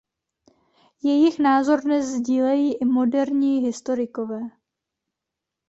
Jejich 1.03 1.39
názor 1.39 1.81
dnes 1.81 2.05
sdílejí 2.05 2.73
i 2.77 2.85
moderní 2.85 3.59
historikové. 3.59 4.41